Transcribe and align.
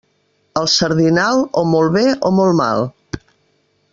El 0.61 0.69
sardinal, 0.75 1.43
o 1.61 1.65
molt 1.75 1.95
bé 1.99 2.03
o 2.31 2.33
molt 2.39 2.59
mal. 2.63 2.81